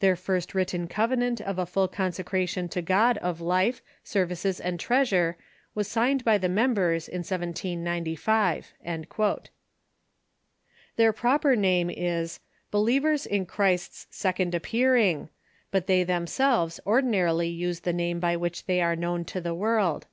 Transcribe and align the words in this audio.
Their 0.00 0.16
first 0.16 0.52
Avritten 0.52 0.88
covenant 0.88 1.38
of 1.42 1.58
a 1.58 1.66
full 1.66 1.86
consecration 1.86 2.66
to 2.70 2.80
God 2.80 3.18
of 3.18 3.42
life, 3.42 3.82
services, 4.02 4.58
and 4.58 4.80
treasure 4.80 5.36
was 5.74 5.86
signed 5.86 6.24
by 6.24 6.38
the 6.38 6.48
members 6.48 7.06
in 7.06 7.18
1795." 7.18 8.72
Their 10.96 11.12
proper 11.12 11.56
name 11.56 11.90
is 11.90 12.40
"Believers 12.70 13.26
in 13.26 13.44
Christ's 13.44 14.06
Second 14.10 14.54
Appear 14.54 14.96
ing," 14.96 15.28
but 15.70 15.86
they 15.86 16.04
themselves 16.04 16.80
ordinarily 16.86 17.48
use 17.48 17.80
the 17.80 17.92
name 17.92 18.18
by 18.18 18.34
which 18.34 18.64
they 18.64 18.80
are 18.80 18.96
known 18.96 19.26
to 19.26 19.42
the 19.42 19.54
world. 19.54 20.06